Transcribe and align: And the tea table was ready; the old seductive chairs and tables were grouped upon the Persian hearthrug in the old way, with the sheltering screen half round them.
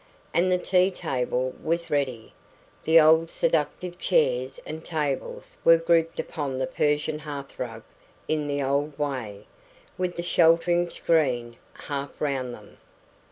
And 0.33 0.51
the 0.51 0.57
tea 0.57 0.89
table 0.89 1.53
was 1.61 1.91
ready; 1.91 2.33
the 2.85 2.99
old 2.99 3.29
seductive 3.29 3.99
chairs 3.99 4.59
and 4.65 4.83
tables 4.83 5.57
were 5.63 5.77
grouped 5.77 6.19
upon 6.19 6.57
the 6.57 6.65
Persian 6.65 7.19
hearthrug 7.19 7.83
in 8.27 8.47
the 8.47 8.63
old 8.63 8.97
way, 8.97 9.45
with 9.99 10.15
the 10.15 10.23
sheltering 10.23 10.89
screen 10.89 11.53
half 11.73 12.19
round 12.19 12.51
them. 12.51 12.77